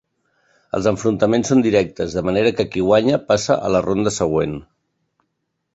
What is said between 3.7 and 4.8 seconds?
la ronda següent.